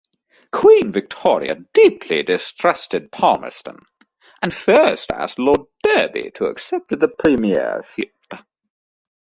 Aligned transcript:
Queen 0.51 0.91
Victoria 0.91 1.57
deeply 1.75 2.23
distrusted 2.23 3.11
Palmerston 3.11 3.85
and 4.41 4.51
first 4.51 5.11
asked 5.11 5.37
Lord 5.37 5.67
Derby 5.83 6.31
to 6.33 6.45
accept 6.47 6.89
the 6.99 7.07
premiership. 7.07 8.11